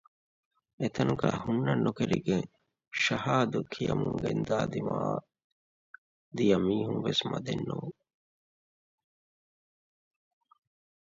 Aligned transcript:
އެތަނުގައި 0.81 1.37
ހުންނަން 1.43 1.81
ނުކެރިގެން 1.85 2.47
ޝަހާދު 3.03 3.59
ކިޔަމުން 3.73 4.19
ގެޔާ 4.23 4.57
ދިމާއަށް 4.71 5.25
ދިޔަ 6.35 6.57
މީހުންވެސް 6.65 7.23
މަދެއް 7.29 7.65
ނޫން 7.67 7.95